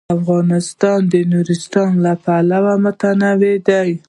[0.17, 3.91] افغانستان د نورستان له پلوه متنوع دی.